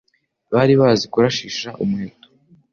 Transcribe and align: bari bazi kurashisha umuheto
bari 0.53 0.73
bazi 0.81 1.05
kurashisha 1.13 1.69
umuheto 1.83 2.27